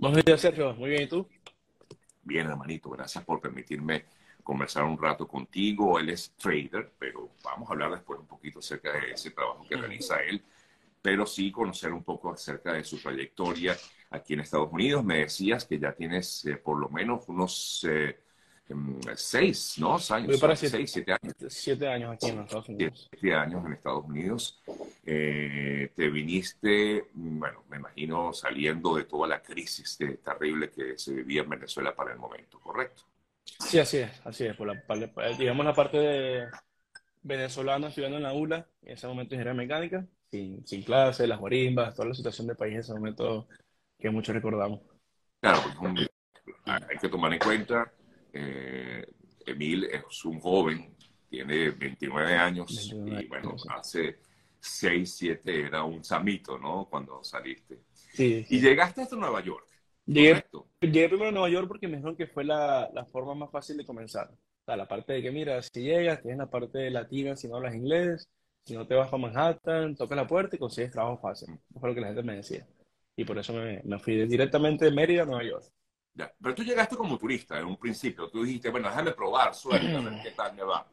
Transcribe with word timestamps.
Buenos 0.00 0.24
días, 0.24 0.40
Sergio. 0.40 0.72
Muy 0.76 0.88
bien, 0.88 1.02
¿y 1.02 1.06
tú? 1.08 1.28
Bien, 2.22 2.46
hermanito. 2.46 2.88
Gracias 2.88 3.22
por 3.22 3.38
permitirme 3.38 4.06
conversar 4.42 4.84
un 4.84 4.96
rato 4.96 5.28
contigo. 5.28 5.98
Él 5.98 6.08
es 6.08 6.32
trader, 6.38 6.90
pero 6.98 7.28
vamos 7.44 7.68
a 7.68 7.74
hablar 7.74 7.90
después 7.90 8.18
un 8.18 8.26
poquito 8.26 8.60
acerca 8.60 8.92
de 8.92 9.10
ese 9.10 9.30
trabajo 9.32 9.62
que 9.68 9.76
realiza 9.76 10.22
él, 10.22 10.42
pero 11.02 11.26
sí 11.26 11.52
conocer 11.52 11.92
un 11.92 12.02
poco 12.02 12.32
acerca 12.32 12.72
de 12.72 12.82
su 12.82 12.96
trayectoria 12.98 13.76
aquí 14.08 14.32
en 14.32 14.40
Estados 14.40 14.72
Unidos. 14.72 15.04
Me 15.04 15.18
decías 15.18 15.66
que 15.66 15.78
ya 15.78 15.92
tienes 15.92 16.46
eh, 16.46 16.56
por 16.56 16.80
lo 16.80 16.88
menos 16.88 17.28
unos 17.28 17.86
eh, 17.86 18.20
em, 18.70 18.98
seis, 19.14 19.74
¿no? 19.76 19.98
Años, 20.08 20.40
para 20.40 20.56
seis, 20.56 20.90
siete 20.90 21.12
años. 21.12 21.34
Siete 21.48 21.86
años 21.86 22.14
aquí 22.14 22.28
en 22.28 22.40
Estados 22.40 22.68
Unidos. 22.70 23.08
Siete 23.10 23.34
años 23.34 23.66
en 23.66 23.72
Estados 23.74 24.06
Unidos. 24.06 24.62
Eh, 25.12 25.90
te 25.96 26.08
viniste, 26.08 27.08
bueno, 27.14 27.64
me 27.68 27.78
imagino 27.78 28.32
saliendo 28.32 28.94
de 28.94 29.06
toda 29.06 29.26
la 29.26 29.42
crisis 29.42 29.98
terrible 30.22 30.70
que 30.70 30.96
se 30.96 31.12
vivía 31.12 31.42
en 31.42 31.48
Venezuela 31.48 31.96
para 31.96 32.12
el 32.12 32.18
momento, 32.20 32.60
¿correcto? 32.60 33.02
Sí, 33.42 33.80
así 33.80 33.96
es, 33.96 34.24
así 34.24 34.46
es. 34.46 34.54
Por 34.54 34.68
la, 34.68 35.32
digamos 35.36 35.66
la 35.66 35.74
parte 35.74 35.98
de 35.98 36.46
venezolano 37.22 37.88
estudiando 37.88 38.18
en 38.18 38.22
la 38.22 38.34
ULA, 38.34 38.68
en 38.82 38.92
ese 38.92 39.08
momento 39.08 39.34
ingeniería 39.34 39.60
mecánica, 39.60 40.06
sin, 40.30 40.64
sin 40.64 40.84
clases, 40.84 41.28
las 41.28 41.40
guarimbas, 41.40 41.92
toda 41.92 42.06
la 42.06 42.14
situación 42.14 42.46
del 42.46 42.56
país 42.56 42.74
en 42.74 42.80
ese 42.80 42.94
momento 42.94 43.48
que 43.98 44.10
muchos 44.10 44.32
recordamos. 44.32 44.80
Claro, 45.40 45.58
hay 46.66 46.98
que 47.00 47.08
tomar 47.08 47.32
en 47.32 47.40
cuenta, 47.40 47.92
eh, 48.32 49.04
Emil 49.44 49.86
es 49.86 50.24
un 50.24 50.38
joven, 50.38 50.94
tiene 51.28 51.70
29 51.70 52.32
años 52.36 52.92
y 52.92 53.26
bueno, 53.26 53.56
hace 53.70 54.29
6, 54.60 55.14
7 55.16 55.66
era 55.66 55.84
un 55.84 56.04
samito, 56.04 56.58
¿no? 56.58 56.86
Cuando 56.88 57.22
saliste. 57.24 57.80
Sí, 57.92 58.46
Y 58.48 58.60
llegaste 58.60 59.02
hasta 59.02 59.16
Nueva 59.16 59.42
York. 59.42 59.66
Llegué, 60.06 60.44
llegué, 60.80 61.08
primero 61.08 61.28
a 61.28 61.32
Nueva 61.32 61.48
York 61.48 61.68
porque 61.68 61.86
me 61.86 61.96
dijeron 61.96 62.16
que 62.16 62.26
fue 62.26 62.44
la, 62.44 62.90
la, 62.92 63.04
forma 63.04 63.34
más 63.34 63.50
fácil 63.50 63.76
de 63.76 63.86
comenzar. 63.86 64.28
O 64.30 64.64
sea, 64.64 64.76
la 64.76 64.88
parte 64.88 65.12
de 65.12 65.22
que, 65.22 65.30
mira, 65.30 65.62
si 65.62 65.82
llegas, 65.82 66.20
tienes 66.20 66.38
la 66.38 66.50
parte 66.50 66.90
latina 66.90 67.36
si 67.36 67.48
no 67.48 67.56
hablas 67.56 67.74
inglés, 67.74 68.28
si 68.64 68.74
no 68.74 68.86
te 68.86 68.94
vas 68.94 69.08
para 69.08 69.22
Manhattan, 69.22 69.94
tocas 69.94 70.16
la 70.16 70.26
puerta 70.26 70.56
y 70.56 70.58
consigues 70.58 70.90
trabajo 70.90 71.18
fácil. 71.18 71.54
Eso 71.70 71.78
fue 71.78 71.90
lo 71.90 71.94
que 71.94 72.00
la 72.00 72.08
gente 72.08 72.22
me 72.22 72.36
decía 72.36 72.66
y 73.20 73.24
por 73.24 73.38
eso 73.38 73.52
me, 73.52 73.82
me 73.84 73.98
fui 73.98 74.26
directamente 74.26 74.86
de 74.86 74.92
Mérida 74.92 75.22
a 75.22 75.26
Nueva 75.26 75.44
York. 75.44 75.64
Ya. 76.14 76.32
Pero 76.40 76.54
tú 76.54 76.64
llegaste 76.64 76.96
como 76.96 77.18
turista 77.18 77.58
en 77.58 77.66
un 77.66 77.76
principio. 77.76 78.28
Tú 78.30 78.42
dijiste, 78.42 78.70
bueno, 78.70 78.88
déjame 78.88 79.12
probar, 79.12 79.54
suerte, 79.54 79.94
a 79.94 80.00
ver 80.00 80.22
qué 80.22 80.30
tal 80.30 80.56
me 80.56 80.62
va. 80.62 80.86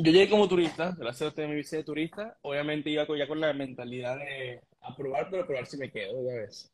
Yo 0.00 0.12
llegué 0.12 0.30
como 0.30 0.46
turista, 0.46 0.94
gracias 0.96 1.36
a 1.36 1.46
mi 1.48 1.56
visa 1.56 1.76
de 1.76 1.82
turista. 1.82 2.38
Obviamente 2.42 2.88
iba 2.88 3.04
ya 3.16 3.26
con 3.26 3.40
la 3.40 3.52
mentalidad 3.52 4.16
de 4.16 4.60
aprobar, 4.80 5.28
pero 5.28 5.44
probar 5.44 5.66
si 5.66 5.76
me 5.76 5.90
quedo 5.90 6.24
ya 6.24 6.36
vez. 6.36 6.70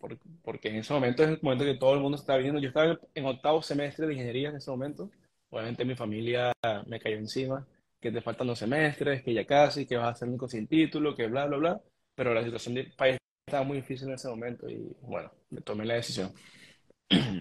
Porque, 0.00 0.16
porque, 0.42 0.68
en 0.68 0.76
ese 0.76 0.92
momento 0.92 1.22
es 1.22 1.28
el 1.28 1.38
momento 1.40 1.64
que 1.64 1.76
todo 1.76 1.94
el 1.94 2.00
mundo 2.00 2.18
está 2.18 2.36
viendo. 2.36 2.58
Yo 2.58 2.68
estaba 2.68 2.98
en 3.14 3.26
octavo 3.26 3.62
semestre 3.62 4.08
de 4.08 4.14
ingeniería 4.14 4.48
en 4.48 4.56
ese 4.56 4.72
momento. 4.72 5.08
Obviamente 5.50 5.84
mi 5.84 5.94
familia 5.94 6.52
me 6.86 6.98
cayó 6.98 7.18
encima, 7.18 7.64
que 8.00 8.10
te 8.10 8.20
faltan 8.20 8.48
dos 8.48 8.58
semestres, 8.58 9.22
que 9.22 9.32
ya 9.32 9.46
casi, 9.46 9.86
que 9.86 9.96
vas 9.96 10.08
a 10.08 10.14
ser 10.16 10.28
único 10.28 10.48
sin 10.48 10.66
título, 10.66 11.14
que 11.14 11.28
bla, 11.28 11.46
bla, 11.46 11.58
bla. 11.58 11.80
Pero 12.16 12.34
la 12.34 12.42
situación 12.42 12.74
del 12.74 12.92
país 12.92 13.18
estaba 13.46 13.62
muy 13.62 13.76
difícil 13.76 14.08
en 14.08 14.14
ese 14.14 14.28
momento 14.28 14.68
y 14.68 14.96
bueno, 15.02 15.30
me 15.50 15.60
tomé 15.60 15.84
la 15.84 15.94
decisión. 15.94 16.32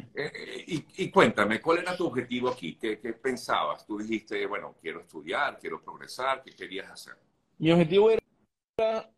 Y, 0.97 1.11
cuéntame, 1.11 1.61
¿cuál 1.61 1.79
era 1.79 1.95
tu 1.95 2.07
objetivo 2.07 2.49
aquí? 2.49 2.75
¿Qué, 2.75 2.99
¿Qué, 2.99 3.13
pensabas? 3.13 3.85
Tú 3.85 3.99
dijiste, 3.99 4.45
bueno, 4.47 4.75
quiero 4.81 5.01
estudiar, 5.01 5.59
quiero 5.59 5.81
progresar, 5.81 6.41
¿qué 6.43 6.51
querías 6.51 6.89
hacer? 6.89 7.13
Mi 7.59 7.71
objetivo 7.71 8.09
era 8.09 9.09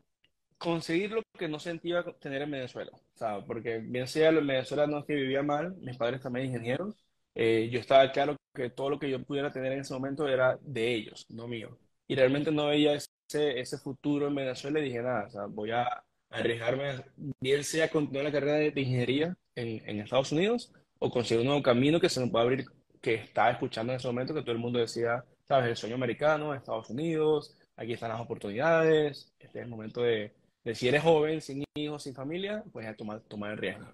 conseguir 0.58 1.12
lo 1.12 1.24
que 1.38 1.48
no 1.48 1.58
sentía 1.58 2.04
tener 2.20 2.42
en 2.42 2.52
Venezuela. 2.52 2.92
Sea, 3.16 3.46
porque 3.46 3.80
bien 3.80 4.08
sea 4.08 4.30
en 4.30 4.46
Venezuela 4.46 4.88
no 4.88 5.00
es 5.00 5.06
que 5.06 5.16
vivía 5.16 5.42
mal, 5.42 5.76
mis 5.78 5.98
padres 5.98 6.22
también 6.22 6.48
ingenieros, 6.48 6.96
eh, 7.34 7.70
yo 7.72 7.80
estaba 7.80 8.12
claro 8.12 8.36
que 8.54 8.70
todo 8.70 8.90
lo 8.90 9.00
que 9.00 9.10
yo 9.10 9.24
pudiera 9.24 9.52
tener 9.52 9.72
en 9.72 9.80
ese 9.80 9.94
momento 9.94 10.28
era 10.28 10.60
de 10.62 10.94
ellos, 10.94 11.26
no 11.30 11.48
mío. 11.48 11.78
Y 12.08 12.16
realmente 12.16 12.52
no 12.52 12.68
veía 12.68 12.94
ese, 12.94 13.60
ese 13.60 13.78
futuro 13.78 14.28
en 14.28 14.36
Venezuela 14.36 14.80
y 14.80 14.84
dije, 14.84 15.02
nada, 15.02 15.28
o 15.28 15.30
sea, 15.30 15.46
voy 15.46 15.72
a 15.72 16.04
arriesgarme, 16.30 17.06
bien 17.40 17.64
sea 17.64 17.90
continuar 17.90 18.26
la 18.26 18.32
carrera 18.32 18.58
de, 18.58 18.82
ingeniería 18.82 19.38
en, 19.56 19.88
en, 19.90 20.02
Estados 20.02 20.32
Unidos 20.32 20.74
o 21.00 21.10
conseguir 21.10 21.42
un 21.42 21.48
nuevo 21.48 21.64
camino 21.64 22.00
que 22.00 22.10
se 22.10 22.20
me 22.20 22.28
pueda 22.28 22.44
abrir, 22.44 22.66
que 23.02 23.16
estaba 23.16 23.52
escuchando 23.52 23.94
en 23.94 23.98
ese 23.98 24.08
momento 24.08 24.34
que 24.34 24.42
todo 24.42 24.52
el 24.52 24.60
mundo 24.60 24.80
decía, 24.80 25.24
sabes, 25.48 25.70
el 25.70 25.76
sueño 25.76 25.96
americano, 25.96 26.54
Estados 26.54 26.90
Unidos, 26.90 27.58
aquí 27.76 27.94
están 27.94 28.10
las 28.10 28.22
oportunidades, 28.22 29.34
este 29.40 29.60
es 29.60 29.64
el 29.64 29.70
momento 29.70 30.02
de, 30.02 30.34
de 30.64 30.76
si 30.76 30.88
eres 30.88 31.04
joven, 31.04 31.42
sin 31.42 31.64
hijos, 31.76 32.04
sin 32.04 32.14
familia, 32.14 32.64
pues 32.72 32.86
a 32.86 32.96
tomar, 32.96 33.22
tomar 33.22 33.52
el 33.52 33.58
riesgo. 33.58 33.86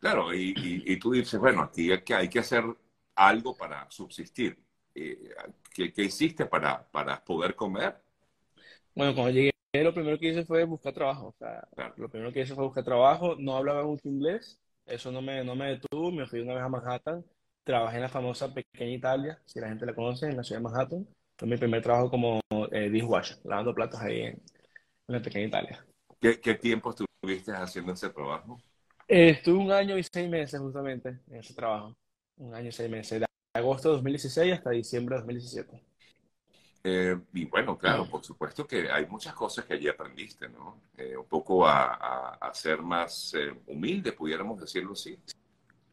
Claro, 0.00 0.34
y, 0.34 0.52
y, 0.56 0.98
tú 0.98 1.12
dices, 1.12 1.38
bueno, 1.38 1.62
aquí 1.62 1.92
hay 1.92 2.02
que, 2.02 2.14
hay 2.14 2.28
que 2.28 2.40
hacer 2.40 2.64
algo 3.14 3.56
para 3.56 3.88
subsistir. 3.90 4.58
Eh, 4.94 5.30
¿Qué, 5.72 5.92
¿Qué, 5.92 6.02
hiciste 6.02 6.46
para, 6.46 6.82
para 6.90 7.22
poder 7.24 7.54
comer? 7.54 7.96
Bueno, 8.94 9.14
cuando 9.14 9.30
llegué 9.30 9.50
lo 9.72 9.94
primero 9.94 10.18
que 10.18 10.30
hice 10.30 10.44
fue 10.44 10.64
buscar 10.64 10.92
trabajo. 10.92 11.28
O 11.28 11.34
sea, 11.38 11.68
lo 11.96 12.08
primero 12.08 12.32
que 12.32 12.40
hice 12.40 12.54
fue 12.54 12.64
buscar 12.64 12.82
trabajo. 12.82 13.36
No 13.38 13.56
hablaba 13.56 13.84
mucho 13.84 14.08
inglés. 14.08 14.58
Eso 14.90 15.12
no 15.12 15.22
me, 15.22 15.44
no 15.44 15.54
me 15.54 15.66
detuvo. 15.66 16.10
Me 16.10 16.26
fui 16.26 16.40
una 16.40 16.54
vez 16.54 16.62
a 16.62 16.68
Manhattan. 16.68 17.24
Trabajé 17.64 17.96
en 17.96 18.02
la 18.02 18.08
famosa 18.08 18.52
Pequeña 18.52 18.92
Italia, 18.92 19.40
si 19.46 19.60
la 19.60 19.68
gente 19.68 19.86
la 19.86 19.94
conoce, 19.94 20.26
en 20.26 20.36
la 20.36 20.42
ciudad 20.42 20.60
de 20.60 20.64
Manhattan. 20.64 21.06
Fue 21.38 21.48
mi 21.48 21.56
primer 21.56 21.82
trabajo 21.82 22.10
como 22.10 22.40
eh, 22.72 22.90
dishwasher, 22.90 23.38
lavando 23.44 23.74
platos 23.74 24.00
ahí 24.00 24.22
en, 24.22 24.42
la 25.06 25.22
Pequeña 25.22 25.46
Italia. 25.46 25.86
¿Qué, 26.20 26.40
¿Qué, 26.40 26.54
tiempo 26.54 26.90
estuviste 26.90 27.52
haciendo 27.52 27.92
ese 27.92 28.10
trabajo? 28.10 28.60
Eh, 29.08 29.30
estuve 29.30 29.58
un 29.58 29.72
año 29.72 29.96
y 29.96 30.02
seis 30.02 30.28
meses 30.28 30.60
justamente 30.60 31.20
en 31.28 31.36
ese 31.36 31.54
trabajo. 31.54 31.96
Un 32.36 32.54
año 32.54 32.68
y 32.68 32.72
seis 32.72 32.90
meses. 32.90 33.20
De 33.20 33.26
agosto 33.54 33.90
de 33.90 33.94
2016 33.96 34.52
hasta 34.54 34.70
diciembre 34.70 35.16
de 35.16 35.20
2017. 35.20 35.89
Eh, 36.82 37.18
y 37.34 37.44
bueno, 37.44 37.76
claro, 37.76 38.06
por 38.06 38.24
supuesto 38.24 38.66
que 38.66 38.90
hay 38.90 39.06
muchas 39.06 39.34
cosas 39.34 39.64
que 39.66 39.74
allí 39.74 39.88
aprendiste, 39.88 40.48
¿no? 40.48 40.80
Eh, 40.96 41.16
un 41.16 41.26
poco 41.26 41.66
a, 41.66 42.34
a, 42.34 42.54
ser 42.54 42.80
más 42.80 43.34
eh, 43.34 43.52
humilde, 43.66 44.12
pudiéramos 44.12 44.58
decirlo 44.60 44.92
así. 44.92 45.18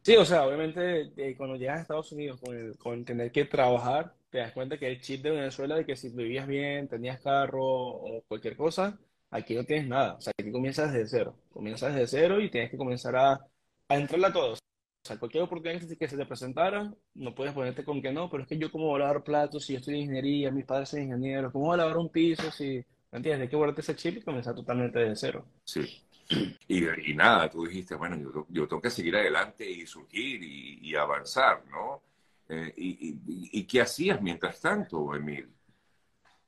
Sí, 0.02 0.16
o 0.16 0.24
sea, 0.24 0.46
obviamente 0.46 1.12
cuando 1.36 1.56
llegas 1.56 1.78
a 1.78 1.82
Estados 1.82 2.12
Unidos 2.12 2.40
con, 2.40 2.72
con, 2.74 3.04
tener 3.04 3.30
que 3.30 3.44
trabajar, 3.44 4.14
te 4.30 4.38
das 4.38 4.52
cuenta 4.52 4.78
que 4.78 4.88
el 4.88 5.00
chip 5.02 5.22
de 5.22 5.32
Venezuela 5.32 5.76
de 5.76 5.84
que 5.84 5.96
si 5.96 6.08
vivías 6.08 6.46
bien, 6.46 6.88
tenías 6.88 7.20
carro 7.20 7.66
o 7.66 8.22
cualquier 8.26 8.56
cosa, 8.56 8.98
aquí 9.30 9.54
no 9.54 9.64
tienes 9.64 9.88
nada. 9.88 10.14
O 10.14 10.20
sea, 10.22 10.32
aquí 10.38 10.50
comienzas 10.50 10.92
desde 10.92 11.18
cero. 11.18 11.36
Comienzas 11.52 11.94
desde 11.94 12.06
cero 12.06 12.40
y 12.40 12.50
tienes 12.50 12.70
que 12.70 12.78
comenzar 12.78 13.14
a, 13.16 13.32
a 13.88 13.96
entrarle 13.96 14.28
a 14.28 14.32
todos 14.32 14.58
sea, 15.08 15.18
cualquier 15.18 15.44
oportunidad 15.44 15.80
que 15.80 16.08
se 16.08 16.16
te 16.16 16.26
presentara, 16.26 16.92
no 17.14 17.34
puedes 17.34 17.52
ponerte 17.52 17.84
con 17.84 18.02
que 18.02 18.12
no, 18.12 18.28
pero 18.30 18.42
es 18.42 18.48
que 18.48 18.58
yo 18.58 18.70
como 18.70 18.86
voy 18.86 18.96
a 18.96 19.06
lavar 19.06 19.24
platos 19.24 19.64
si 19.64 19.72
yo 19.72 19.78
estoy 19.78 19.94
en 19.94 20.00
ingeniería, 20.00 20.50
mis 20.50 20.64
padres 20.64 20.90
son 20.90 21.02
ingenieros, 21.02 21.52
¿cómo 21.52 21.66
voy 21.66 21.74
a 21.74 21.78
lavar 21.78 21.96
un 21.96 22.08
piso 22.08 22.50
si... 22.50 22.84
¿Me 23.10 23.16
entiendes? 23.16 23.44
Hay 23.44 23.48
que 23.48 23.56
guardarte 23.56 23.80
ese 23.80 23.96
chip 23.96 24.18
y 24.18 24.20
comenzar 24.20 24.54
totalmente 24.54 24.98
de 24.98 25.16
cero. 25.16 25.44
Sí. 25.64 26.02
Y, 26.68 27.10
y 27.10 27.14
nada, 27.14 27.48
tú 27.48 27.64
dijiste, 27.64 27.94
bueno, 27.94 28.14
yo, 28.16 28.46
yo, 28.50 28.68
tengo 28.68 28.82
que 28.82 28.90
seguir 28.90 29.16
adelante 29.16 29.68
y 29.68 29.86
surgir 29.86 30.42
y, 30.42 30.94
avanzar, 30.94 31.64
¿no? 31.70 32.02
Eh, 32.50 32.74
y, 32.76 33.18
y, 33.50 33.64
qué 33.64 33.80
hacías 33.80 34.20
mientras 34.20 34.60
tanto, 34.60 35.14
Emil? 35.14 35.48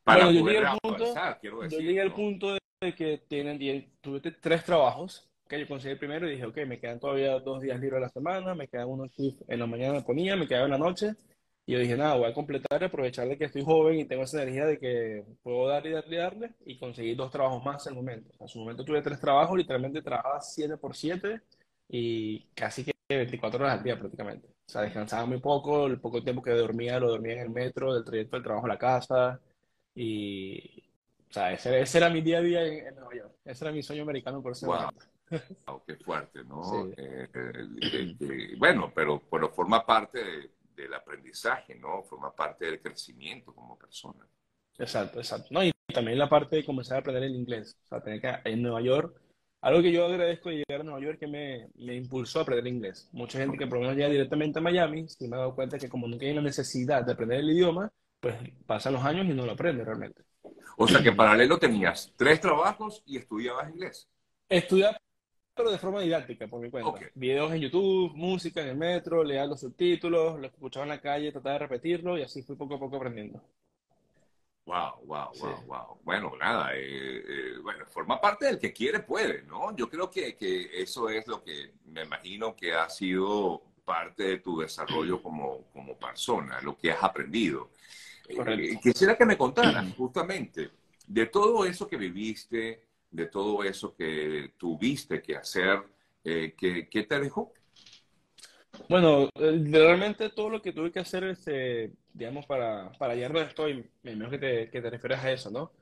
Para 0.04 0.26
bueno, 0.26 0.41
poder 0.41 0.66
avanzar, 0.66 1.38
quiero 1.41 1.62
decir. 1.62 1.78
Yo 1.78 1.87
llegué 1.87 2.03
al 2.03 2.12
punto 2.12 2.59
de 2.82 2.94
que 2.94 3.22
tienen, 3.26 3.91
tuve 4.03 4.20
tres 4.20 4.65
trabajos 4.65 5.29
que 5.50 5.61
yo 5.61 5.69
conseguí 5.69 5.97
primero 5.97 6.28
y 6.28 6.33
dije, 6.33 6.47
ok, 6.47 6.59
me 6.66 6.78
quedan 6.78 7.00
todavía 7.00 7.38
dos 7.41 7.61
días 7.61 7.81
libres 7.81 7.99
a 7.99 8.00
la 8.03 8.09
semana, 8.09 8.55
me 8.55 8.69
quedan 8.69 8.88
unos 8.88 9.11
en 9.19 9.59
la 9.59 9.66
mañana 9.66 9.94
me 9.94 10.03
ponía, 10.03 10.37
me 10.37 10.47
quedaba 10.47 10.66
en 10.66 10.71
la 10.71 10.78
noche. 10.78 11.15
Y 11.66 11.72
yo 11.72 11.78
dije, 11.81 11.97
nada, 11.97 12.16
voy 12.16 12.31
a 12.31 12.34
completar 12.34 12.81
y 12.83 12.84
aprovechar 12.87 13.28
de 13.28 13.37
que 13.37 13.44
estoy 13.44 13.65
joven 13.65 14.00
y 14.00 14.05
tengo 14.06 14.22
esa 14.22 14.43
energía 14.43 14.66
de 14.66 14.78
que 14.78 15.25
puedo 15.43 15.69
darle 15.69 15.91
y 15.91 15.93
darle 15.93 16.16
y 16.16 16.19
darle 16.19 16.55
y 16.66 16.78
conseguir 16.78 17.16
dos 17.16 17.31
trabajos 17.31 17.65
más 17.65 17.87
en 17.87 17.93
el 17.93 17.97
momento. 17.97 18.33
en 18.41 18.49
su 18.49 18.59
momento 18.61 18.84
tuve 18.84 19.03
tres 19.03 19.21
trabajos, 19.21 19.59
literalmente 19.59 20.03
trabajaba 20.03 20.41
7 20.41 20.77
por 20.78 20.97
7 20.97 21.41
y 21.88 22.47
casi 22.55 22.85
que 22.85 22.93
24 23.08 23.61
horas 23.61 23.79
al 23.79 23.85
día 23.85 23.99
prácticamente. 23.99 24.49
O 24.49 24.73
sea, 24.73 24.82
descansaba 24.82 25.26
muy 25.26 25.41
poco, 25.41 25.87
el 25.87 26.00
poco 26.00 26.23
tiempo 26.23 26.43
que 26.43 26.53
dormía 26.53 27.00
lo 27.00 27.11
dormía 27.11 27.35
en 27.35 27.41
el 27.41 27.50
metro, 27.50 27.94
del 27.94 28.05
trayecto 28.05 28.37
del 28.37 28.44
trabajo 28.44 28.67
a 28.67 28.69
la 28.70 28.79
casa. 28.79 29.41
Y, 29.94 30.85
o 31.29 31.32
sea, 31.32 31.53
ese, 31.53 31.99
era 31.99 32.08
mi 32.08 32.20
día 32.20 32.38
a 32.38 32.43
día 32.43 32.64
en, 32.64 32.94
Nueva 32.94 33.14
York. 33.14 33.32
Ese 33.44 33.64
era 33.64 33.73
mi 33.73 33.82
sueño 33.82 34.03
americano 34.03 34.43
por 34.43 34.53
ese 34.53 34.67
momento. 34.67 35.09
Wow, 35.67 35.82
qué 35.87 35.97
fuerte, 35.97 36.43
¿no? 36.44 36.88
Eh, 36.97 37.29
eh, 37.32 38.17
eh, 38.21 38.55
bueno, 38.59 38.93
pero, 38.94 39.23
pero 39.31 39.50
forma 39.50 39.85
parte 39.87 40.50
del 40.75 40.94
aprendizaje, 40.94 41.75
¿no? 41.77 42.03
Forma 42.03 42.35
parte 42.35 42.67
del 42.67 42.81
crecimiento 42.81 43.55
como 43.55 43.79
persona. 43.79 44.27
Exacto, 44.79 45.19
exacto. 45.19 45.49
No, 45.50 45.62
y 45.62 45.73
también 45.93 46.19
la 46.19 46.29
parte 46.29 46.56
de 46.56 46.65
comenzar 46.65 46.97
a 46.97 47.00
aprender 47.00 47.25
el 47.25 47.37
inglés. 47.37 47.77
O 47.85 47.88
sea, 47.88 48.00
tener 48.00 48.21
que 48.21 48.50
en 48.50 48.62
Nueva 48.62 48.81
York, 48.81 49.21
algo 49.61 49.82
que 49.82 49.93
yo 49.93 50.06
agradezco 50.06 50.49
de 50.49 50.56
llegar 50.56 50.81
a 50.81 50.85
Nueva 50.85 51.00
York 51.00 51.19
que 51.19 51.27
me, 51.27 51.69
me 51.75 51.94
impulsó 51.94 52.41
a 52.41 52.43
aprender 52.43 52.67
inglés. 52.67 53.09
Mucha 53.12 53.38
gente 53.38 53.59
que 53.59 53.67
por 53.67 53.79
lo 53.79 53.82
menos 53.82 53.97
llega 53.97 54.09
directamente 54.09 54.59
a 54.59 54.62
Miami, 54.62 55.06
sí 55.09 55.29
me 55.29 55.37
ha 55.37 55.41
dado 55.41 55.55
cuenta 55.55 55.79
que 55.79 55.88
como 55.88 56.09
no 56.09 56.17
tiene 56.17 56.37
la 56.37 56.43
necesidad 56.43 57.05
de 57.05 57.12
aprender 57.12 57.41
el 57.41 57.50
idioma, 57.50 57.93
pues 58.19 58.37
pasan 58.67 58.94
los 58.94 59.05
años 59.05 59.27
y 59.27 59.35
no 59.35 59.47
lo 59.47 59.53
aprende 59.53 59.85
realmente. 59.85 60.23
O 60.77 60.88
sea 60.88 61.03
que 61.03 61.11
en 61.11 61.17
paralelo 61.17 61.59
tenías 61.59 62.12
tres 62.17 62.41
trabajos 62.41 63.03
y 63.05 63.19
estudiabas 63.19 63.69
inglés. 63.71 64.09
Estudiaba 64.49 64.97
pero 65.60 65.72
de 65.72 65.78
forma 65.78 66.00
didáctica, 66.00 66.46
por 66.46 66.58
mi 66.58 66.70
cuenta. 66.70 66.98
Videos 67.14 67.52
en 67.52 67.60
YouTube, 67.60 68.12
música 68.14 68.62
en 68.62 68.68
el 68.68 68.76
metro, 68.76 69.22
leer 69.22 69.46
los 69.46 69.60
subtítulos, 69.60 70.40
lo 70.40 70.48
que 70.48 70.56
escuchaba 70.56 70.84
en 70.84 70.90
la 70.90 71.00
calle, 71.00 71.32
tratar 71.32 71.52
de 71.52 71.58
repetirlo 71.58 72.16
y 72.16 72.22
así 72.22 72.42
fui 72.42 72.56
poco 72.56 72.76
a 72.76 72.78
poco 72.78 72.96
aprendiendo. 72.96 73.42
Wow, 74.64 75.04
wow, 75.04 75.28
wow, 75.38 75.62
wow. 75.66 75.98
Bueno, 76.02 76.32
nada, 76.38 76.74
eh, 76.74 77.24
eh, 77.28 77.58
bueno, 77.62 77.84
forma 77.86 78.18
parte 78.18 78.46
del 78.46 78.58
que 78.58 78.72
quiere, 78.72 79.00
puede, 79.00 79.42
¿no? 79.42 79.76
Yo 79.76 79.90
creo 79.90 80.10
que, 80.10 80.34
que, 80.34 80.80
eso 80.80 81.10
es 81.10 81.26
lo 81.26 81.42
que 81.42 81.72
me 81.86 82.04
imagino 82.04 82.56
que 82.56 82.72
ha 82.72 82.88
sido 82.88 83.62
parte 83.84 84.22
de 84.22 84.38
tu 84.38 84.60
desarrollo 84.60 85.22
como, 85.22 85.64
como 85.74 85.94
persona, 85.94 86.58
lo 86.62 86.78
que 86.78 86.90
has 86.90 87.02
aprendido. 87.02 87.68
Eh, 88.28 88.78
quisiera 88.82 89.14
que 89.14 89.26
me 89.26 89.36
contaras 89.36 89.92
justamente 89.94 90.70
de 91.06 91.26
todo 91.26 91.66
eso 91.66 91.86
que 91.86 91.96
viviste, 91.98 92.89
de 93.10 93.26
todo 93.26 93.64
eso 93.64 93.94
que 93.94 94.52
tuviste 94.56 95.22
que 95.22 95.36
hacer, 95.36 95.80
¿qué, 96.22 96.88
¿qué, 96.90 97.02
te 97.04 97.20
dejó? 97.20 97.52
Bueno, 98.88 99.28
realmente 99.34 100.30
todo 100.30 100.50
lo 100.50 100.62
que 100.62 100.72
tuve 100.72 100.92
que 100.92 101.00
hacer, 101.00 101.24
este, 101.24 101.92
digamos, 102.12 102.46
para, 102.46 102.92
para 102.92 103.14
llegar 103.14 103.32
donde 103.32 103.48
estoy, 103.48 103.90
menos 104.02 104.30
que 104.30 104.38
te, 104.38 104.70
que 104.70 104.80
te 104.80 104.90
refieres 104.90 105.18
a 105.18 105.32
eso, 105.32 105.50
¿no? 105.50 105.72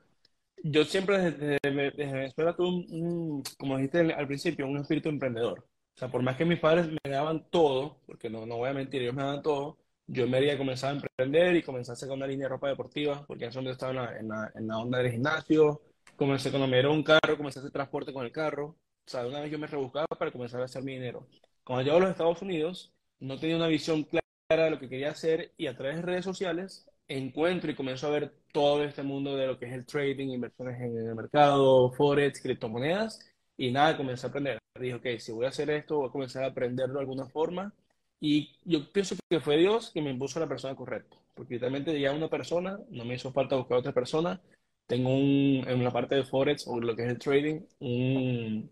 Yo 0.63 0.85
siempre 0.85 1.19
desde, 1.19 1.59
desde 1.63 2.13
Venezuela 2.13 2.55
tuve, 2.57 2.87
un, 2.91 3.43
como 3.59 3.77
dijiste 3.77 4.13
al 4.13 4.27
principio, 4.27 4.67
un 4.67 4.79
espíritu 4.79 5.09
emprendedor. 5.09 5.61
O 5.95 5.99
sea, 5.99 6.09
por 6.11 6.23
más 6.23 6.37
que 6.37 6.45
mis 6.45 6.61
padres 6.61 6.89
me 6.89 7.11
daban 7.11 7.49
todo, 7.51 7.99
porque 8.07 8.31
no, 8.31 8.47
no 8.47 8.57
voy 8.59 8.71
a 8.71 8.75
mentir, 8.75 9.03
ellos 9.03 9.15
me 9.15 9.23
daban 9.23 9.43
todo, 9.43 9.79
yo 10.07 10.27
me 10.27 10.39
había 10.39 10.57
comenzado 10.57 10.93
a 10.93 10.97
emprender 10.97 11.57
y 11.57 11.63
comencé 11.63 11.93
a 11.93 11.95
hacer 11.95 12.11
una 12.11 12.27
línea 12.27 12.47
de 12.47 12.51
ropa 12.51 12.69
deportiva, 12.69 13.25
porque 13.27 13.45
en 13.45 13.51
ese 13.51 13.59
momento 13.59 13.73
estaba 13.73 13.93
la, 13.93 14.19
en 14.19 14.29
la, 14.29 14.53
en 14.55 14.67
la 14.67 14.79
onda 14.79 14.99
del 14.99 15.13
gimnasio, 15.13 15.83
comencé 16.17 16.51
cuando 16.51 16.67
me 16.67 16.77
dieron 16.77 16.93
un 16.93 17.03
carro, 17.03 17.37
comencé 17.37 17.59
a 17.59 17.63
hacer 17.63 17.73
transporte 17.73 18.13
con 18.13 18.25
el 18.25 18.33
carro, 18.33 18.77
o 19.07 19.11
sea, 19.11 19.27
una 19.27 19.41
vez 19.41 19.51
yo 19.51 19.59
me 19.59 19.67
rebuscaba 19.67 20.07
para 20.07 20.31
comenzar 20.31 20.61
a 20.61 20.65
hacer 20.65 20.83
mi 20.83 20.93
dinero. 20.93 21.27
Cuando 21.65 21.83
llego 21.83 21.97
a 21.97 22.01
los 22.01 22.11
Estados 22.11 22.43
Unidos, 22.43 22.93
no 23.21 23.39
tenía 23.39 23.57
una 23.57 23.69
visión 23.69 24.05
clara 24.05 24.65
de 24.65 24.71
lo 24.71 24.79
que 24.79 24.89
quería 24.89 25.11
hacer 25.11 25.53
y 25.57 25.67
a 25.67 25.77
través 25.77 25.97
de 25.97 26.03
redes 26.03 26.25
sociales 26.25 26.87
encuentro 27.09 27.71
y 27.71 27.75
comienzo 27.75 28.07
a 28.07 28.11
ver 28.11 28.35
todo 28.53 28.85
este 28.85 29.03
mundo 29.03 29.37
de 29.37 29.47
lo 29.47 29.59
que 29.59 29.67
es 29.67 29.73
el 29.73 29.87
trading, 29.87 30.29
inversiones 30.29 30.81
en 30.81 30.97
el 30.97 31.15
mercado, 31.15 31.91
forex, 31.93 32.41
criptomonedas 32.43 33.21
y 33.57 33.71
nada, 33.71 33.97
comencé 33.97 34.27
a 34.27 34.31
aprender. 34.31 34.59
Dije, 34.79 34.95
ok, 34.95 35.07
si 35.19 35.33
voy 35.33 35.47
a 35.47 35.49
hacer 35.49 35.71
esto, 35.71 35.99
voy 35.99 36.09
a 36.09 36.13
comenzar 36.13 36.45
a 36.45 36.49
aprenderlo 36.49 36.95
de 36.95 37.01
alguna 37.01 37.27
forma 37.27 37.73
y 38.21 38.57
yo 38.65 38.91
pienso 38.93 39.17
que 39.29 39.41
fue 39.41 39.57
Dios 39.57 39.91
que 39.91 40.03
me 40.03 40.11
impuso 40.11 40.39
a 40.39 40.43
la 40.43 40.49
persona 40.49 40.75
correcta, 40.75 41.17
porque 41.35 41.55
literalmente 41.55 41.99
ya 41.99 42.13
una 42.13 42.29
persona, 42.29 42.79
no 42.91 43.05
me 43.05 43.15
hizo 43.15 43.33
falta 43.33 43.57
buscar 43.57 43.77
a 43.77 43.81
otra 43.81 43.93
persona, 43.93 44.41
tengo 44.89 45.11
un, 45.11 45.65
en 45.69 45.85
la 45.85 45.93
parte 45.93 46.17
de 46.17 46.25
forex 46.25 46.67
o 46.67 46.81
lo 46.81 46.97
que 46.97 47.05
es 47.05 47.11
el 47.11 47.19
trading, 47.19 47.61
un 47.81 48.71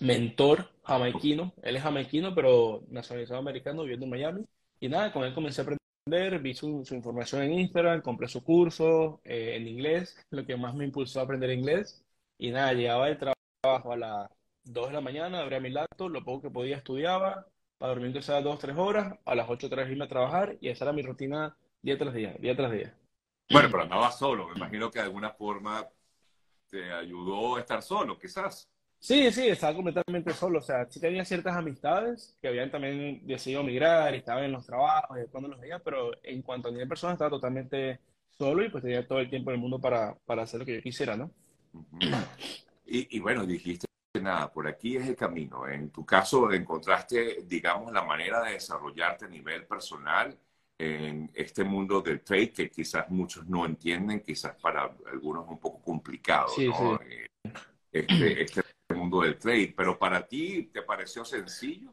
mentor 0.00 0.70
jamaiquino. 0.84 1.54
Él 1.62 1.76
es 1.76 1.82
jamaiquino, 1.82 2.34
pero 2.34 2.84
nacionalizado 2.90 3.40
americano, 3.40 3.82
viviendo 3.82 4.04
en 4.06 4.10
Miami. 4.10 4.44
Y 4.80 4.88
nada, 4.88 5.12
con 5.12 5.24
él 5.24 5.34
comencé 5.34 5.62
a 5.62 5.64
aprender, 5.64 6.40
vi 6.40 6.54
su, 6.54 6.84
información 6.92 7.42
en 7.42 7.54
Instagram, 7.54 8.02
compré 8.02 8.28
su 8.28 8.44
curso 8.44 9.20
eh, 9.24 9.56
en 9.56 9.66
inglés, 9.68 10.16
lo 10.30 10.44
que 10.46 10.56
más 10.56 10.74
me 10.74 10.84
impulsó 10.84 11.20
a 11.20 11.24
aprender 11.24 11.50
inglés. 11.50 12.04
Y 12.38 12.50
nada, 12.50 12.72
llegaba 12.74 13.06
del 13.06 13.18
trabajo 13.18 13.92
a 13.92 13.96
las 13.96 14.30
2 14.64 14.88
de 14.88 14.92
la 14.94 15.00
mañana, 15.00 15.40
abría 15.40 15.60
mi 15.60 15.70
laptop, 15.70 16.10
lo 16.10 16.24
poco 16.24 16.42
que 16.42 16.50
podía 16.50 16.76
estudiaba, 16.76 17.46
para 17.78 17.94
dormir 17.94 18.12
que 18.12 18.22
sea 18.22 18.40
2, 18.42 18.58
3 18.58 18.76
horas, 18.76 19.18
a 19.24 19.34
las 19.34 19.48
8 19.48 19.68
3 19.70 19.90
irme 19.90 20.04
a 20.04 20.08
trabajar 20.08 20.56
y 20.60 20.68
esa 20.68 20.84
era 20.84 20.92
mi 20.92 21.02
rutina 21.02 21.56
día 21.82 21.98
tras 21.98 22.14
día, 22.14 22.34
día 22.40 22.56
tras 22.56 22.72
día. 22.72 22.94
Bueno, 23.50 23.68
pero 23.70 23.82
andaba 23.82 24.10
solo, 24.10 24.48
me 24.48 24.56
imagino 24.56 24.90
que 24.90 24.98
de 24.98 25.04
alguna 25.04 25.30
forma 25.30 25.86
te 26.68 26.92
ayudó 26.92 27.56
a 27.56 27.60
estar 27.60 27.82
solo, 27.82 28.18
quizás. 28.18 28.68
Sí, 28.98 29.30
sí, 29.30 29.48
estaba 29.48 29.74
completamente 29.74 30.32
solo. 30.32 30.58
O 30.58 30.62
sea, 30.62 30.86
sí 30.90 30.98
tenía 31.00 31.24
ciertas 31.24 31.56
amistades 31.56 32.36
que 32.40 32.48
habían 32.48 32.70
también 32.70 33.24
decidido 33.26 33.62
migrar 33.62 34.14
y 34.14 34.18
estaban 34.18 34.44
en 34.44 34.52
los 34.52 34.66
trabajos 34.66 35.18
y 35.18 35.28
cuando 35.28 35.48
los 35.48 35.60
veía, 35.60 35.78
pero 35.78 36.10
en 36.22 36.42
cuanto 36.42 36.68
a 36.68 36.72
nivel 36.72 36.88
personal 36.88 37.14
estaba 37.14 37.30
totalmente 37.30 38.00
solo 38.36 38.64
y 38.64 38.68
pues 38.68 38.82
tenía 38.82 39.06
todo 39.06 39.20
el 39.20 39.30
tiempo 39.30 39.50
del 39.50 39.60
mundo 39.60 39.80
para, 39.80 40.14
para 40.26 40.42
hacer 40.42 40.60
lo 40.60 40.66
que 40.66 40.76
yo 40.76 40.82
quisiera, 40.82 41.16
¿no? 41.16 41.30
y, 42.86 43.16
y, 43.16 43.20
bueno, 43.20 43.44
dijiste 43.46 43.86
nada, 44.20 44.50
por 44.50 44.66
aquí 44.66 44.96
es 44.96 45.06
el 45.06 45.14
camino. 45.14 45.68
En 45.68 45.90
tu 45.90 46.04
caso 46.04 46.50
encontraste, 46.50 47.44
digamos, 47.44 47.92
la 47.92 48.02
manera 48.02 48.42
de 48.42 48.52
desarrollarte 48.52 49.26
a 49.26 49.28
nivel 49.28 49.66
personal 49.66 50.36
en 50.78 51.30
este 51.34 51.64
mundo 51.64 52.00
del 52.00 52.22
trade 52.22 52.52
que 52.52 52.70
quizás 52.70 53.08
muchos 53.10 53.46
no 53.48 53.64
entienden, 53.64 54.20
quizás 54.20 54.54
para 54.60 54.94
algunos 55.10 55.44
es 55.44 55.50
un 55.50 55.58
poco 55.58 55.80
complicado, 55.82 56.48
¿no? 56.58 57.00
Eh, 57.00 57.26
este, 57.92 58.42
este 58.42 58.62
mundo 58.94 59.22
del 59.22 59.38
trade, 59.38 59.74
pero 59.76 59.98
para 59.98 60.26
ti, 60.26 60.70
¿te 60.72 60.82
pareció 60.82 61.24
sencillo? 61.24 61.92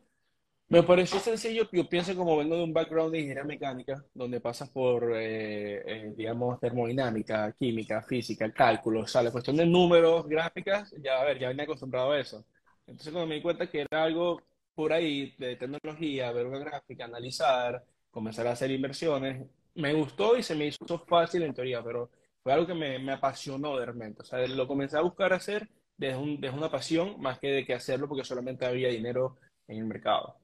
Me 0.74 0.82
pareció 0.82 1.20
sencillo, 1.20 1.70
yo 1.72 1.88
pienso 1.88 2.16
como 2.16 2.38
vengo 2.38 2.56
de 2.56 2.64
un 2.64 2.74
background 2.74 3.12
de 3.12 3.20
ingeniería 3.20 3.44
mecánica, 3.44 4.04
donde 4.14 4.42
pasas 4.42 4.70
por, 4.70 5.12
eh, 5.16 5.84
eh, 5.86 6.14
digamos, 6.16 6.60
termodinámica, 6.60 7.52
química, 7.54 8.02
física, 8.02 8.52
cálculo, 8.52 9.02
o 9.02 9.08
sea, 9.08 9.22
la 9.22 9.32
cuestión 9.32 9.56
de 9.56 9.66
números, 9.68 10.28
gráficas, 10.28 10.94
ya, 11.00 11.22
a 11.22 11.26
ver, 11.26 11.38
ya 11.38 11.50
venía 11.50 11.66
acostumbrado 11.66 12.12
a 12.12 12.20
eso. 12.20 12.44
Entonces, 12.88 13.14
cuando 13.14 13.28
me 13.28 13.36
di 13.36 13.42
cuenta 13.42 13.70
que 13.70 13.82
era 13.82 14.04
algo 14.04 14.42
por 14.74 14.92
ahí 14.92 15.36
de 15.38 15.56
tecnología, 15.58 16.32
ver 16.32 16.48
una 16.48 16.60
gráfica, 16.60 17.06
analizar, 17.06 17.86
comenzar 18.14 18.48
a 18.48 18.52
hacer 18.52 18.72
inversiones, 18.72 19.46
me 19.76 19.94
gustó 19.94 20.38
y 20.38 20.44
se 20.44 20.56
me 20.56 20.68
hizo 20.68 21.00
fácil 21.08 21.42
en 21.44 21.54
teoría, 21.54 21.84
pero 21.84 22.12
fue 22.44 22.54
algo 22.54 22.68
que 22.68 22.76
me, 22.76 23.00
me 23.00 23.14
apasionó 23.14 23.78
de 23.78 23.88
repente. 23.88 24.22
O 24.22 24.26
sea, 24.26 24.46
lo 24.48 24.68
comencé 24.68 24.98
a 24.98 25.02
buscar 25.02 25.34
hacer 25.34 25.68
desde, 25.98 26.16
un, 26.16 26.40
desde 26.40 26.56
una 26.56 26.70
pasión 26.70 27.20
más 27.20 27.40
que 27.40 27.48
de 27.48 27.66
que 27.66 27.74
hacerlo 27.74 28.08
porque 28.08 28.24
solamente 28.24 28.66
había 28.66 28.90
dinero 28.90 29.38
en 29.68 29.80
el 29.80 29.86
mercado. 29.86 30.38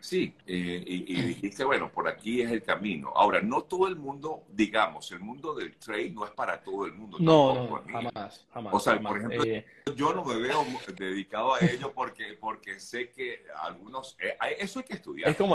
Sí, 0.00 0.34
eh, 0.46 0.84
y, 0.86 1.22
dijiste, 1.22 1.64
bueno, 1.64 1.90
por 1.90 2.06
aquí 2.06 2.40
es 2.42 2.50
el 2.50 2.62
camino. 2.62 3.12
Ahora, 3.14 3.40
no 3.40 3.62
todo 3.62 3.88
el 3.88 3.96
mundo, 3.96 4.44
digamos, 4.50 5.10
el 5.10 5.20
mundo 5.20 5.54
del 5.54 5.76
trade 5.76 6.10
no 6.10 6.24
es 6.24 6.30
para 6.32 6.62
todo 6.62 6.86
el 6.86 6.92
mundo. 6.92 7.18
No, 7.20 7.54
no, 7.54 7.82
jamás, 7.90 8.46
jamás. 8.52 8.74
O 8.74 8.78
sea, 8.78 9.00
por 9.00 9.18
ejemplo, 9.18 9.44
eh, 9.44 9.66
yo 9.96 10.12
no 10.12 10.24
me 10.24 10.36
veo 10.36 10.64
dedicado 10.96 11.54
a 11.54 11.60
ello 11.60 11.92
porque, 11.92 12.36
porque 12.38 12.78
sé 12.78 13.10
que 13.10 13.44
algunos, 13.62 14.16
eh, 14.20 14.36
eso 14.58 14.78
hay 14.78 14.84
que 14.84 14.94
estudiar. 14.94 15.30
Es 15.30 15.36
como, 15.36 15.54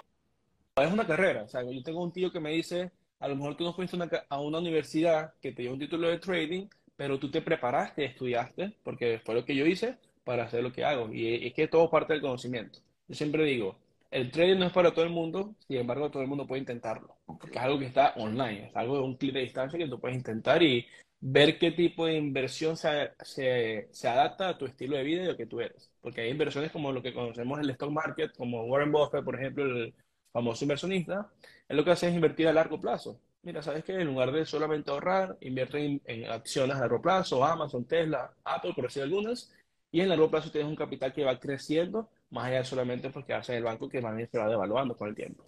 es 0.82 0.92
una 0.92 1.06
carrera. 1.06 1.44
O 1.44 1.48
sea, 1.48 1.64
yo 1.64 1.84
tengo 1.84 2.04
un 2.04 2.12
tío 2.12 2.32
que 2.32 2.40
me 2.40 2.52
dice, 2.52 2.92
a 3.20 3.28
lo 3.28 3.36
mejor 3.36 3.56
tú 3.56 3.64
no 3.64 3.74
fuiste 3.74 3.98
a 4.30 4.40
una 4.42 4.60
universidad 4.60 5.34
que 5.42 5.52
te 5.52 5.64
dio 5.64 5.74
un 5.74 5.80
título 5.80 6.08
de 6.10 6.20
trading, 6.20 6.68
pero 6.96 7.20
tú 7.20 7.30
te 7.30 7.42
preparaste, 7.42 8.06
estudiaste, 8.06 8.76
porque 8.84 9.20
fue 9.24 9.36
lo 9.36 9.46
que 9.46 9.56
yo 9.56 9.66
hice 9.66 9.98
para 10.24 10.44
hacer 10.46 10.64
lo 10.64 10.72
que 10.72 10.86
hago. 10.86 11.14
Y 11.14 11.48
es 11.48 11.54
que 11.54 11.68
todo 11.68 11.90
parte 11.90 12.14
del 12.14 12.22
conocimiento. 12.22 12.80
Yo 13.08 13.16
siempre 13.16 13.44
digo, 13.46 13.78
el 14.12 14.32
trading 14.32 14.60
no 14.60 14.66
es 14.68 14.74
para 14.74 14.94
todo 14.94 15.06
el 15.06 15.12
mundo, 15.12 15.56
sin 15.68 15.78
embargo, 15.78 16.10
todo 16.10 16.24
el 16.24 16.30
mundo 16.30 16.48
puede 16.48 16.62
intentarlo, 16.62 17.16
porque 17.26 17.58
es 17.58 17.64
algo 17.64 17.80
que 17.80 17.86
está 17.86 18.14
online, 18.16 18.68
es 18.68 18.76
algo 18.76 18.98
de 18.98 19.04
un 19.04 19.18
clic 19.18 19.34
de 19.34 19.42
distancia 19.42 19.78
que 19.78 19.88
tú 19.88 20.00
puedes 20.00 20.18
intentar 20.18 20.62
y 20.62 20.86
ver 21.20 21.58
qué 21.58 21.72
tipo 21.72 22.06
de 22.06 22.16
inversión 22.16 22.78
se, 22.78 23.12
se, 23.22 23.88
se, 23.92 24.08
adapta 24.08 24.50
a 24.50 24.58
tu 24.58 24.66
estilo 24.66 24.98
de 24.98 25.04
vida 25.04 25.24
y 25.24 25.28
lo 25.28 25.38
que 25.38 25.46
tú 25.46 25.62
eres. 25.62 25.92
Porque 26.02 26.22
hay 26.22 26.30
inversiones 26.30 26.72
como 26.72 26.92
lo 26.92 27.02
que 27.02 27.14
conocemos 27.14 27.58
en 27.60 27.66
el 27.66 27.72
stock 27.72 27.92
market, 27.92 28.36
como 28.36 28.66
Warren 28.66 28.92
Buffett, 28.92 29.24
por 29.24 29.36
ejemplo, 29.36 29.64
el 29.66 29.94
famoso 30.34 30.66
inversionista, 30.66 31.32
es 31.70 31.78
lo 31.78 31.86
que 31.86 31.92
hace 31.92 32.10
es 32.10 32.14
invertir 32.14 32.50
a 32.50 32.54
largo 32.54 32.82
plazo 32.82 33.18
mira, 33.44 33.62
¿sabes 33.62 33.84
qué? 33.84 33.94
En 33.94 34.08
lugar 34.08 34.32
de 34.32 34.46
solamente 34.46 34.90
ahorrar, 34.90 35.38
invierte 35.42 36.02
en, 36.06 36.26
acciones 36.32 36.78
a 36.78 36.80
largo 36.80 37.02
plazo, 37.02 37.44
Amazon, 37.44 37.86
Tesla, 37.86 38.34
Apple, 38.44 38.74
por 38.74 38.86
decir 38.86 39.04
algunas, 39.04 39.54
y 39.92 40.02
en 40.02 40.10
largo 40.10 40.32
plazo 40.32 40.50
tienes 40.50 40.70
un 40.70 40.76
capital 40.76 41.14
que 41.14 41.24
va 41.24 41.40
creciendo, 41.40 42.10
más 42.32 42.46
allá 42.46 42.60
de 42.60 42.66
solamente 42.66 43.10
porque 43.10 43.28
quedarse 43.28 43.52
en 43.52 43.60
el 43.60 43.64
banco 43.66 43.90
que 43.90 44.02
más 44.02 44.16
se 44.30 44.40
va 44.40 44.50
devaluando 44.50 44.98
con 44.98 45.10
el 45.10 45.16
tiempo. 45.16 45.44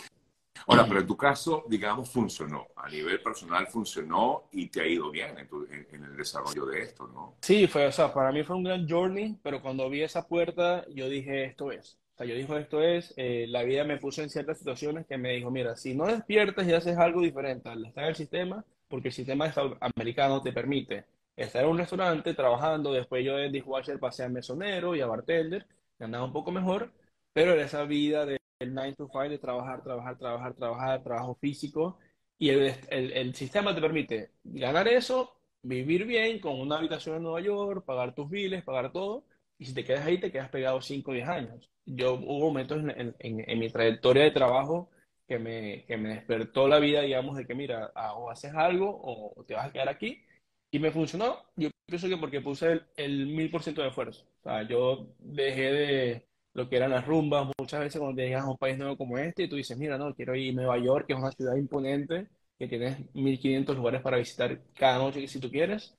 Ahora, 0.68 0.86
pero 0.88 1.02
en 1.02 1.08
tu 1.08 1.16
caso, 1.16 1.66
digamos, 1.68 2.10
funcionó. 2.10 2.68
A 2.76 2.90
nivel 2.90 3.22
personal 3.22 3.68
funcionó 3.68 4.50
y 4.52 4.68
te 4.68 4.82
ha 4.82 4.88
ido 4.88 5.12
bien 5.12 5.38
en, 5.38 6.04
el 6.04 6.18
desarrollo 6.18 6.66
de 6.66 6.82
esto, 6.82 7.08
¿no? 7.08 7.36
Sí, 7.42 7.68
fue, 7.68 7.86
o 7.88 7.92
sea, 7.92 8.14
para 8.14 8.32
mí 8.32 8.44
fue 8.44 8.56
un 8.56 8.64
gran 8.64 8.88
journey, 8.88 9.38
pero 9.44 9.62
cuando 9.62 9.90
vi 9.90 10.02
esa 10.02 10.28
puerta, 10.28 10.86
yo 10.90 11.08
dije, 11.10 11.46
esto 11.46 11.72
es. 11.72 12.00
O 12.16 12.18
sea, 12.18 12.26
yo 12.26 12.36
dijo, 12.36 12.58
esto 12.58 12.82
es, 12.82 13.14
eh, 13.18 13.46
la 13.50 13.64
vida 13.64 13.84
me 13.84 13.98
puso 13.98 14.24
en 14.24 14.30
ciertas 14.30 14.58
situaciones 14.58 15.06
que 15.06 15.18
me 15.18 15.34
dijo, 15.34 15.52
mira, 15.52 15.76
si 15.76 15.94
no 15.94 16.06
despiertas 16.06 16.66
y 16.68 16.74
haces 16.74 16.98
algo 16.98 17.22
diferente 17.22 17.70
al 17.70 17.86
estar 17.86 18.06
en 18.06 18.10
el 18.12 18.16
sistema, 18.16 18.64
porque 18.88 19.10
el 19.10 19.14
sistema 19.14 19.54
americano 19.82 20.42
te 20.42 20.54
permite 20.54 21.06
estar 21.36 21.64
en 21.64 21.70
un 21.70 21.78
restaurante 21.78 22.34
trabajando, 22.34 22.94
después 22.94 23.26
yo 23.26 23.36
de 23.36 23.50
dishwasher 23.50 24.00
pasé 24.00 24.24
a 24.24 24.30
mesonero 24.30 24.96
y 24.96 25.02
a 25.02 25.08
bartender, 25.08 25.68
andaba 26.00 26.24
un 26.24 26.34
poco 26.34 26.52
mejor, 26.52 26.94
pero 27.34 27.54
era 27.54 27.66
esa 27.66 27.84
vida 27.84 28.26
del 28.66 28.74
9 28.74 28.96
to 28.98 29.08
5 29.08 29.30
de 29.30 29.38
trabajar, 29.40 29.84
trabajar, 29.84 30.18
trabajar, 30.18 30.54
trabajar, 30.56 31.04
trabajo 31.04 31.36
físico, 31.36 32.00
y 32.38 32.50
el, 32.50 32.74
el, 32.90 33.12
el 33.14 33.36
sistema 33.36 33.74
te 33.74 33.82
permite 33.82 34.32
ganar 34.44 34.88
eso, 34.88 35.40
vivir 35.62 36.06
bien 36.06 36.40
con 36.40 36.60
una 36.60 36.78
habitación 36.78 37.18
en 37.18 37.24
Nueva 37.24 37.42
York, 37.42 37.86
pagar 37.86 38.14
tus 38.14 38.30
biles, 38.30 38.64
pagar 38.64 38.92
todo, 38.92 39.26
y 39.58 39.66
si 39.66 39.74
te 39.74 39.84
quedas 39.84 40.06
ahí, 40.06 40.20
te 40.20 40.32
quedas 40.32 40.50
pegado 40.50 40.82
5 40.82 41.12
o 41.12 41.14
10 41.14 41.28
años. 41.28 41.72
Yo 41.86 42.16
hubo 42.16 42.48
momentos 42.48 42.80
en, 42.80 43.16
en, 43.20 43.60
mi 43.60 43.70
trayectoria 43.70 44.24
de 44.24 44.32
trabajo 44.32 44.90
que 45.28 45.40
me, 45.40 45.86
que 45.86 45.98
me 45.98 46.10
despertó 46.10 46.68
la 46.68 46.80
vida, 46.80 47.02
digamos, 47.02 47.38
de 47.38 47.46
que 47.46 47.56
mira, 47.56 47.92
o 48.16 48.30
haces 48.30 48.54
algo 48.54 49.00
o 49.04 49.44
te 49.46 49.54
vas 49.54 49.68
a 49.68 49.72
quedar 49.72 49.90
aquí. 49.90 50.24
Y 50.72 50.80
me 50.80 50.92
funcionó, 50.92 51.38
yo 51.56 51.70
pienso 51.86 52.10
que 52.10 52.18
porque 52.18 52.42
puse 52.42 52.82
el 52.98 53.28
mil 53.28 53.50
por 53.50 53.64
ciento 53.64 53.82
de 53.82 53.90
esfuerzo. 53.90 54.26
O 54.42 54.44
sea, 54.44 54.68
yo 54.68 55.08
dejé 55.20 55.72
de 55.72 56.28
lo 56.56 56.70
que 56.70 56.78
eran 56.78 56.92
las 56.92 57.06
rumbas, 57.06 57.50
muchas 57.60 57.82
veces 57.82 58.00
cuando 58.00 58.22
llegas 58.22 58.46
a 58.46 58.50
un 58.50 58.58
país 58.58 58.78
nuevo 58.78 58.98
como 58.98 59.18
este 59.18 59.44
y 59.44 59.50
tú 59.50 59.58
dices, 59.58 59.78
mira, 59.78 59.98
no, 59.98 60.16
quiero 60.16 60.36
ir 60.36 60.54
a 60.54 60.56
Nueva 60.56 60.78
York, 60.78 61.06
que 61.06 61.14
es 61.14 61.20
una 61.20 61.32
ciudad 61.32 61.56
imponente, 61.58 62.30
que 62.58 62.70
tienes 62.70 63.14
1500 63.14 63.76
lugares 63.76 64.02
para 64.02 64.18
visitar 64.18 64.62
cada 64.74 64.98
noche 64.98 65.28
si 65.28 65.40
tú 65.40 65.52
quieres. 65.52 65.94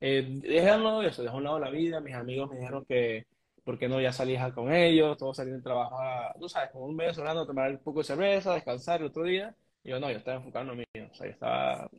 Eh, 0.00 0.40
a 0.42 1.06
eso, 1.06 1.22
dejé 1.22 1.34
a 1.34 1.36
un 1.36 1.44
lado 1.44 1.58
la 1.58 1.68
vida, 1.68 2.00
mis 2.00 2.14
amigos 2.14 2.48
me 2.50 2.56
dijeron 2.56 2.86
que, 2.86 3.26
¿por 3.62 3.78
qué 3.78 3.88
no 3.88 4.00
ya 4.00 4.10
salías 4.10 4.50
con 4.54 4.72
ellos? 4.72 5.18
Todos 5.18 5.36
salían 5.36 5.58
de 5.58 5.62
trabajo, 5.62 5.98
tú 6.40 6.48
sabes, 6.48 6.70
como 6.70 6.86
un 6.86 6.98
hablando, 6.98 7.46
tomar 7.46 7.70
un 7.70 7.78
poco 7.78 7.98
de 7.98 8.04
cerveza, 8.04 8.54
descansar 8.54 9.00
el 9.00 9.08
otro 9.08 9.24
día. 9.24 9.54
Y 9.84 9.90
yo 9.90 10.00
no, 10.00 10.10
yo 10.10 10.16
estaba 10.16 10.38
enfocando 10.38 10.72
en 10.72 10.78
mí, 10.78 10.84
o 10.94 11.14
sea, 11.14 11.26
yo 11.26 11.32
estaba 11.32 11.90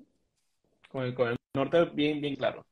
con 0.89 1.03
el, 1.03 1.13
con 1.13 1.29
el 1.29 1.37
norte 1.53 1.85
bien, 1.93 2.19
bien 2.19 2.35
claro. 2.35 2.65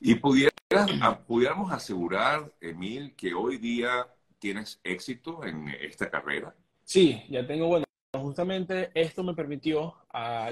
Y 0.00 0.14
pudiéramos 0.14 1.70
asegurar, 1.70 2.50
Emil, 2.62 3.14
que 3.14 3.34
hoy 3.34 3.58
día 3.58 4.06
tienes 4.44 4.78
éxito 4.84 5.42
en 5.42 5.68
esta 5.80 6.10
carrera. 6.10 6.54
Sí, 6.84 7.22
ya 7.30 7.46
tengo, 7.46 7.66
bueno, 7.66 7.86
justamente 8.12 8.90
esto 8.92 9.24
me 9.24 9.32
permitió, 9.32 9.94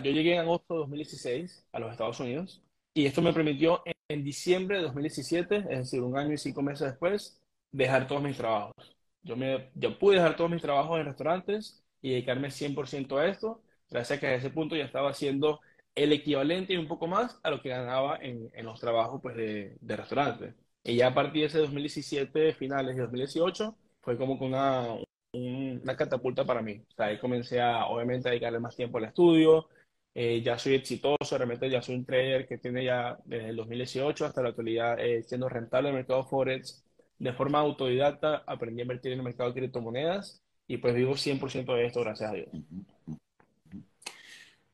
yo 0.03 0.11
llegué 0.11 0.33
en 0.33 0.41
agosto 0.41 0.73
de 0.73 0.81
2016 0.81 1.67
a 1.71 1.79
los 1.79 1.93
Estados 1.93 2.19
Unidos 2.19 2.63
y 2.95 3.05
esto 3.05 3.21
me 3.21 3.35
permitió 3.35 3.83
en, 4.09 4.25
diciembre 4.25 4.79
de 4.79 4.85
2017, 4.85 5.57
es 5.57 5.79
decir, 5.79 6.01
un 6.01 6.17
año 6.17 6.33
y 6.33 6.39
cinco 6.39 6.63
meses 6.63 6.89
después, 6.89 7.39
dejar 7.71 8.07
todos 8.07 8.23
mis 8.23 8.37
trabajos. 8.39 8.97
Yo, 9.23 9.37
me, 9.37 9.71
yo 9.75 9.99
pude 9.99 10.17
dejar 10.17 10.37
todos 10.37 10.51
mis 10.51 10.63
trabajos 10.63 10.99
en 10.99 11.05
restaurantes 11.05 11.85
y 12.01 12.13
dedicarme 12.13 12.49
100% 12.51 13.19
a 13.19 13.27
esto, 13.27 13.63
gracias 13.91 14.17
a 14.17 14.21
que 14.21 14.27
a 14.27 14.35
ese 14.37 14.49
punto 14.49 14.75
ya 14.75 14.85
estaba 14.85 15.11
haciendo 15.11 15.61
el 15.95 16.13
equivalente 16.15 16.73
y 16.73 16.79
un 16.79 16.89
poco 16.89 17.07
más 17.07 17.39
a 17.43 17.51
lo 17.51 17.61
que 17.61 17.69
ganaba 17.69 18.17
en, 18.23 18.51
en 18.55 18.65
los 18.65 18.81
trabajos 18.81 19.21
pues, 19.23 19.37
de, 19.37 19.77
de 19.83 19.97
restaurante. 19.97 20.55
Y 20.85 20.97
ya 20.97 21.09
a 21.09 21.15
partir 21.15 21.43
de 21.43 21.47
ese 21.49 21.59
2017, 21.59 22.55
finales 22.55 22.97
de 22.97 23.03
2018, 23.03 23.77
fue 24.03 24.17
como 24.19 24.39
que 24.39 24.45
una, 24.45 24.87
una 25.33 25.97
catapulta 25.97 26.45
para 26.45 26.63
mí. 26.63 26.85
O 26.91 26.95
sea, 26.95 27.07
ahí 27.07 27.19
comencé 27.19 27.61
a, 27.61 27.87
obviamente, 27.87 28.29
a 28.29 28.33
dedicarle 28.33 28.61
más 28.61 28.77
tiempo 28.77 28.99
al 28.99 29.05
estudio. 29.05 29.69
Eh, 30.15 30.43
ya 30.43 30.59
soy 30.59 30.75
exitoso, 30.75 31.39
realmente 31.39 31.71
ya 31.71 31.81
soy 31.81 31.95
un 31.97 32.05
trader 32.05 32.47
que 32.47 32.59
tiene 32.59 32.85
ya 32.85 33.19
desde 33.25 33.49
el 33.51 33.57
2018 33.57 34.27
hasta 34.27 34.43
la 34.43 34.51
actualidad 34.51 35.01
eh, 35.01 35.23
siendo 35.23 35.49
rentable 35.49 35.89
en 35.89 35.95
el 35.97 36.01
mercado 36.01 36.25
Forex. 36.25 36.85
De 37.19 37.33
forma 37.33 37.61
autodidacta 37.61 38.43
aprendí 38.47 38.81
a 38.81 38.85
invertir 38.85 39.13
en 39.13 39.19
el 39.21 39.25
mercado 39.25 39.51
de 39.53 39.61
criptomonedas 39.61 40.43
y 40.67 40.79
pues 40.79 40.95
vivo 40.95 41.17
100% 41.17 41.75
de 41.75 41.87
esto, 41.87 42.01
gracias 42.03 42.31
a 42.31 42.35
Dios. 42.35 42.49